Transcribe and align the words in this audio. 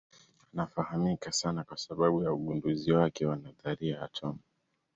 Anafahamika 0.53 1.31
sana 1.31 1.63
kwa 1.63 1.77
sababu 1.77 2.23
ya 2.23 2.31
ugunduzi 2.33 2.91
wake 2.91 3.25
wa 3.25 3.35
nadharia 3.35 3.95
ya 3.95 4.01
atomu. 4.01 4.39